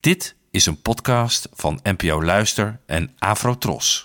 Dit 0.00 0.34
is 0.50 0.66
een 0.66 0.82
podcast 0.82 1.48
van 1.52 1.80
NPO 1.82 2.22
Luister 2.22 2.80
en 2.86 3.14
Afrotros. 3.18 4.02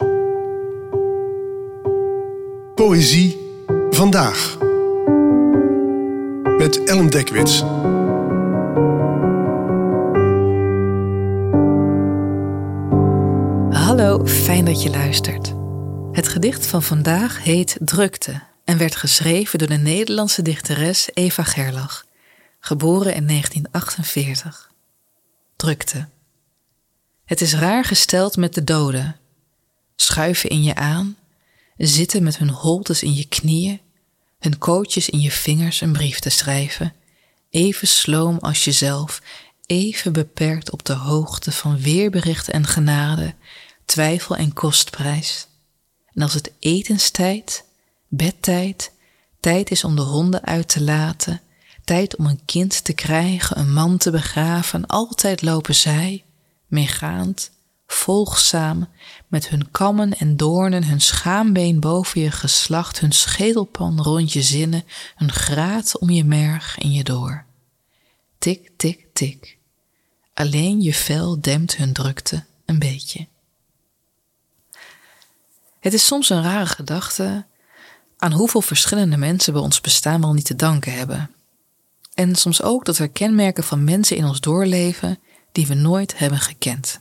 Poëzie 2.75 3.37
vandaag. 3.89 4.57
Met 6.57 6.83
Ellen 6.83 7.09
Dekwits. 7.09 7.59
Hallo, 13.79 14.25
fijn 14.25 14.65
dat 14.65 14.83
je 14.83 14.89
luistert. 14.89 15.53
Het 16.11 16.27
gedicht 16.27 16.67
van 16.67 16.83
vandaag 16.83 17.43
heet 17.43 17.77
Drukte 17.79 18.41
en 18.63 18.77
werd 18.77 18.95
geschreven 18.95 19.59
door 19.59 19.67
de 19.67 19.77
Nederlandse 19.77 20.41
dichteres 20.41 21.09
Eva 21.13 21.43
Gerlach, 21.43 22.05
geboren 22.59 23.15
in 23.15 23.27
1948. 23.27 24.73
Drukte. 25.55 26.07
Het 27.25 27.41
is 27.41 27.53
raar 27.53 27.85
gesteld 27.85 28.37
met 28.37 28.53
de 28.53 28.63
doden. 28.63 29.15
Schuiven 29.95 30.49
in 30.49 30.63
je 30.63 30.75
aan, 30.75 31.17
zitten 31.77 32.23
met 32.23 32.37
hun 32.37 32.49
holtes 32.49 33.03
in 33.03 33.13
je 33.13 33.27
knieën, 33.27 33.79
hun 34.39 34.57
kootjes 34.57 35.09
in 35.09 35.19
je 35.19 35.31
vingers 35.31 35.81
een 35.81 35.93
brief 35.93 36.19
te 36.19 36.29
schrijven, 36.29 36.93
even 37.49 37.87
sloom 37.87 38.37
als 38.37 38.63
jezelf, 38.63 39.21
even 39.65 40.13
beperkt 40.13 40.71
op 40.71 40.85
de 40.85 40.93
hoogte 40.93 41.51
van 41.51 41.79
weerberichten 41.79 42.53
en 42.53 42.65
genade, 42.65 43.33
twijfel 43.85 44.35
en 44.35 44.53
kostprijs. 44.53 45.47
En 46.13 46.21
als 46.21 46.33
het 46.33 46.51
etenstijd, 46.59 47.63
bedtijd, 48.07 48.91
tijd 49.39 49.71
is 49.71 49.83
om 49.83 49.95
de 49.95 50.01
honden 50.01 50.43
uit 50.43 50.67
te 50.67 50.81
laten, 50.81 51.41
tijd 51.85 52.15
om 52.15 52.25
een 52.25 52.45
kind 52.45 52.83
te 52.83 52.93
krijgen, 52.93 53.59
een 53.59 53.73
man 53.73 53.97
te 53.97 54.11
begraven, 54.11 54.85
altijd 54.85 55.41
lopen 55.41 55.75
zij, 55.75 56.23
meegaand, 56.67 57.51
volgzaam, 57.87 58.87
met 59.27 59.49
hun 59.49 59.71
kammen 59.71 60.17
en 60.17 60.37
doornen, 60.37 60.83
hun 60.83 61.01
schaambeen 61.01 61.79
boven 61.79 62.21
je 62.21 62.31
geslacht, 62.31 62.99
hun 62.99 63.11
schedelpan 63.11 64.01
rond 64.01 64.33
je 64.33 64.41
zinnen, 64.41 64.83
hun 65.15 65.31
graat 65.31 65.99
om 65.99 66.09
je 66.09 66.23
merg 66.23 66.77
en 66.77 66.91
je 66.91 67.03
door. 67.03 67.45
Tik, 68.39 68.71
tik, 68.77 69.05
tik. 69.13 69.57
Alleen 70.33 70.81
je 70.81 70.93
vel 70.93 71.41
dempt 71.41 71.77
hun 71.77 71.93
drukte 71.93 72.43
een 72.65 72.79
beetje. 72.79 73.27
Het 75.79 75.93
is 75.93 76.05
soms 76.05 76.29
een 76.29 76.43
rare 76.43 76.65
gedachte 76.65 77.45
aan 78.17 78.31
hoeveel 78.31 78.61
verschillende 78.61 79.17
mensen 79.17 79.53
we 79.53 79.59
ons 79.59 79.81
bestaan 79.81 80.21
wel 80.21 80.33
niet 80.33 80.45
te 80.45 80.55
danken 80.55 80.93
hebben. 80.93 81.34
En 82.15 82.35
soms 82.35 82.61
ook 82.61 82.85
dat 82.85 82.97
er 82.97 83.09
kenmerken 83.09 83.63
van 83.63 83.83
mensen 83.83 84.17
in 84.17 84.25
ons 84.25 84.39
doorleven 84.39 85.19
die 85.51 85.67
we 85.67 85.73
nooit 85.73 86.17
hebben 86.17 86.39
gekend. 86.39 86.99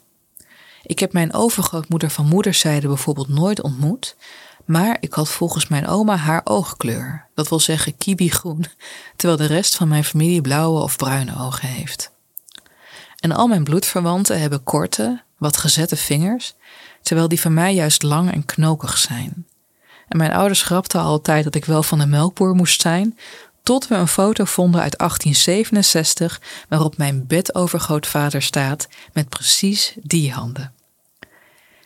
Ik 0.83 0.99
heb 0.99 1.13
mijn 1.13 1.35
overgrootmoeder 1.35 2.11
van 2.11 2.27
moederszijde 2.27 2.87
bijvoorbeeld 2.87 3.29
nooit 3.29 3.63
ontmoet, 3.63 4.17
maar 4.65 4.97
ik 5.01 5.15
had 5.15 5.29
volgens 5.29 5.69
mijn 5.69 5.87
oma 5.87 6.17
haar 6.17 6.41
oogkleur, 6.45 7.27
dat 7.35 7.49
wil 7.49 7.61
zeggen 7.61 7.97
kibigroen, 7.97 8.65
terwijl 9.17 9.39
de 9.39 9.47
rest 9.47 9.77
van 9.77 9.89
mijn 9.89 10.05
familie 10.05 10.41
blauwe 10.41 10.81
of 10.81 10.97
bruine 10.97 11.39
ogen 11.39 11.69
heeft. 11.69 12.11
En 13.21 13.33
al 13.33 13.47
mijn 13.47 13.65
bloedverwanten 13.65 14.41
hebben 14.41 14.63
korte, 14.63 15.23
wat 15.39 15.57
gezette 15.57 15.97
vingers, 15.97 16.55
terwijl 17.03 17.29
die 17.29 17.41
van 17.41 17.55
mij 17.55 17.75
juist 17.75 18.03
lang 18.03 18.33
en 18.33 18.45
knokig 18.45 18.99
zijn. 18.99 19.47
En 20.09 20.17
mijn 20.17 20.33
ouders 20.33 20.63
grapten 20.63 21.01
altijd 21.01 21.45
dat 21.45 21.55
ik 21.55 21.65
wel 21.65 21.83
van 21.83 21.99
de 21.99 22.07
melkboer 22.07 22.55
moest 22.55 22.81
zijn, 22.81 23.19
tot 23.65 23.89
we 23.89 23.95
een 23.95 24.09
foto 24.09 24.45
vonden 24.45 24.81
uit 24.81 24.99
1867 24.99 26.41
waarop 26.69 26.97
mijn 26.97 27.27
bedovergrootvader 27.27 28.43
staat 28.43 28.89
met 29.13 29.29
precies 29.29 29.95
die 30.03 30.33
handen. 30.33 30.73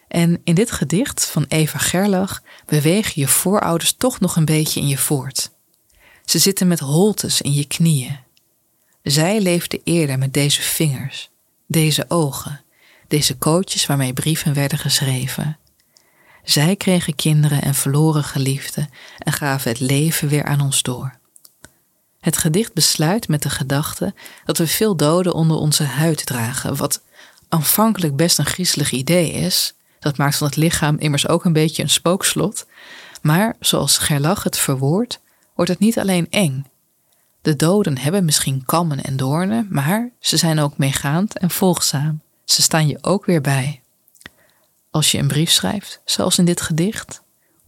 En 0.09 0.41
in 0.45 0.55
dit 0.55 0.71
gedicht 0.71 1.27
van 1.27 1.45
Eva 1.49 1.79
Gerlach 1.79 2.43
bewegen 2.67 3.13
je 3.15 3.29
voorouders 3.29 3.93
toch 3.93 4.21
nog 4.21 4.37
een 4.37 4.45
beetje 4.45 4.81
in 4.81 4.89
je 4.89 4.99
voort. 4.99 5.51
Ze 6.25 6.39
zitten 6.39 6.69
met 6.69 6.79
holtes 6.79 7.41
in 7.41 7.53
je 7.53 7.65
knieën. 7.65 8.19
Zij 9.03 9.41
leefden 9.41 9.81
eerder 9.85 10.19
met 10.19 10.33
deze 10.33 10.63
vingers, 10.63 11.31
deze 11.67 12.05
ogen, 12.09 12.61
deze 13.09 13.37
kootjes 13.37 13.87
waarmee 13.87 14.13
brieven 14.13 14.55
werden 14.55 14.79
geschreven. 14.79 15.59
Zij 16.45 16.77
kregen 16.77 17.15
kinderen 17.15 17.63
en 17.63 17.75
verloren 17.75 18.25
geliefden 18.25 18.91
en 19.19 19.33
gaven 19.33 19.71
het 19.71 19.81
leven 19.81 20.29
weer 20.29 20.45
aan 20.45 20.61
ons 20.61 20.83
door. 20.83 21.18
Het 22.29 22.39
gedicht 22.39 22.73
besluit 22.73 23.29
met 23.29 23.43
de 23.43 23.51
gedachte 23.51 24.15
dat 24.45 24.59
we 24.59 24.67
veel 24.67 24.97
doden 24.97 25.33
onder 25.33 25.57
onze 25.57 25.85
huid 25.85 26.27
dragen, 26.27 26.77
wat 26.77 27.03
aanvankelijk 27.49 28.17
best 28.17 28.39
een 28.39 28.47
griezelig 28.47 28.91
idee 28.91 29.31
is. 29.33 29.75
Dat 29.99 30.17
maakt 30.17 30.37
van 30.37 30.47
het 30.47 30.57
lichaam 30.57 30.97
immers 30.99 31.29
ook 31.29 31.45
een 31.45 31.53
beetje 31.53 31.83
een 31.83 31.91
spookslot. 31.91 32.67
Maar 33.23 33.57
zoals 33.61 33.99
Gerlach 33.99 34.43
het 34.43 34.59
verwoordt, 34.59 35.21
wordt 35.55 35.71
het 35.71 35.81
niet 35.81 35.99
alleen 35.99 36.27
eng. 36.31 36.67
De 37.43 37.57
doden 37.57 37.99
hebben 37.99 38.25
misschien 38.25 38.65
kammen 38.65 39.03
en 39.03 39.17
doornen, 39.17 39.67
maar 39.71 40.11
ze 40.21 40.37
zijn 40.37 40.59
ook 40.59 40.79
meegaand 40.79 41.39
en 41.39 41.51
volgzaam. 41.51 42.21
Ze 42.45 42.63
staan 42.63 42.89
je 42.89 42.99
ook 43.01 43.25
weer 43.27 43.41
bij. 43.41 43.81
Als 44.91 45.11
je 45.11 45.19
een 45.19 45.29
brief 45.29 45.51
schrijft, 45.51 46.01
zoals 46.05 46.39
in 46.39 46.45
dit 46.45 46.61
gedicht, 46.61 47.23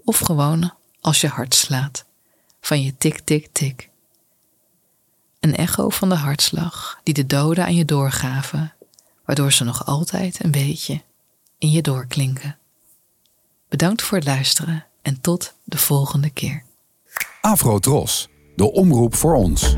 of 0.05 0.19
gewoon 0.19 0.73
als 1.01 1.21
je 1.21 1.29
hart 1.29 1.55
slaat, 1.55 2.05
van 2.61 2.83
je 2.83 2.97
tik, 2.97 3.21
tik, 3.21 3.49
tik. 3.53 3.90
Echo 5.61 5.89
van 5.89 6.09
de 6.09 6.15
hartslag 6.15 7.01
die 7.03 7.15
de 7.15 7.27
doden 7.27 7.65
aan 7.65 7.75
je 7.75 7.85
doorgaven, 7.85 8.75
waardoor 9.25 9.53
ze 9.53 9.65
nog 9.65 9.87
altijd 9.87 10.45
een 10.45 10.51
beetje 10.51 11.03
in 11.59 11.71
je 11.71 11.83
doorklinken. 11.83 12.59
Bedankt 13.69 14.03
voor 14.03 14.19
het 14.19 14.27
luisteren 14.27 14.87
en 15.03 15.21
tot 15.21 15.55
de 15.65 15.79
volgende 15.79 16.31
keer. 16.31 16.63
Afro 17.41 17.79
Tros, 17.79 18.29
de 18.57 18.73
omroep 18.73 19.15
voor 19.15 19.35
ons. 19.35 19.75